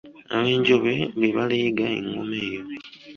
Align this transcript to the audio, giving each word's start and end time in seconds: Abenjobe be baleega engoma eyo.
Abenjobe 0.37 0.93
be 1.19 1.29
baleega 1.35 1.85
engoma 1.99 2.35
eyo. 2.45 2.61